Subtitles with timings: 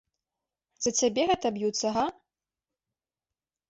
[0.85, 2.05] За цябе гэта б'юцца, га?